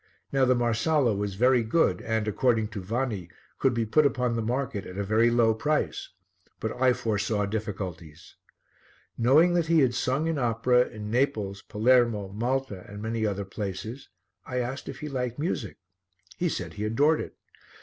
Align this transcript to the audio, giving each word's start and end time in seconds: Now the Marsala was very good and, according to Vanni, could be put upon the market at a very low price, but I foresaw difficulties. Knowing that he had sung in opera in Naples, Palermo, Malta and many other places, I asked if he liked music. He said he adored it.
Now 0.31 0.45
the 0.45 0.55
Marsala 0.55 1.13
was 1.13 1.35
very 1.35 1.61
good 1.61 2.01
and, 2.01 2.27
according 2.27 2.69
to 2.69 2.81
Vanni, 2.81 3.29
could 3.59 3.75
be 3.75 3.85
put 3.85 4.03
upon 4.03 4.33
the 4.35 4.41
market 4.41 4.83
at 4.87 4.97
a 4.97 5.03
very 5.03 5.29
low 5.29 5.53
price, 5.53 6.09
but 6.59 6.75
I 6.81 6.93
foresaw 6.93 7.45
difficulties. 7.45 8.35
Knowing 9.15 9.53
that 9.53 9.67
he 9.67 9.81
had 9.81 9.93
sung 9.93 10.25
in 10.25 10.39
opera 10.39 10.87
in 10.87 11.11
Naples, 11.11 11.61
Palermo, 11.61 12.29
Malta 12.29 12.83
and 12.87 12.99
many 12.99 13.27
other 13.27 13.45
places, 13.45 14.09
I 14.43 14.57
asked 14.57 14.89
if 14.89 15.01
he 15.01 15.07
liked 15.07 15.37
music. 15.37 15.77
He 16.35 16.49
said 16.49 16.73
he 16.73 16.83
adored 16.83 17.21
it. 17.21 17.35